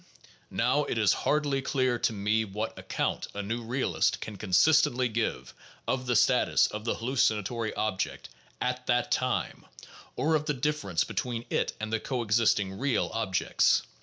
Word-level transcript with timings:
Now, 0.49 0.83
it 0.85 0.97
is 0.97 1.13
hardly 1.13 1.61
clear 1.61 1.99
to 1.99 2.11
me 2.11 2.43
what 2.43 2.75
account 2.79 3.27
a 3.35 3.43
new 3.43 3.61
realist 3.61 4.19
can 4.19 4.35
consistently 4.35 5.07
give 5.07 5.53
of 5.87 6.07
the 6.07 6.15
status 6.15 6.65
of 6.65 6.85
the 6.85 6.95
hallucinatory 6.95 7.71
object 7.75 8.27
at 8.59 8.87
that 8.87 9.11
time, 9.11 9.63
or 10.15 10.33
of 10.33 10.45
the 10.47 10.55
difference 10.55 11.03
between 11.03 11.45
it 11.51 11.73
and 11.79 11.93
the 11.93 11.99
coexisting 11.99 12.79
"real" 12.79 13.11
ob 13.13 13.35
jects. 13.35 13.83